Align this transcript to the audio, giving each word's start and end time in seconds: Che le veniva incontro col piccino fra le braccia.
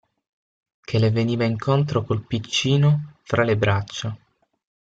Che 0.81 0.97
le 0.97 1.11
veniva 1.11 1.43
incontro 1.45 2.01
col 2.03 2.25
piccino 2.25 3.17
fra 3.21 3.43
le 3.43 3.55
braccia. 3.55 4.17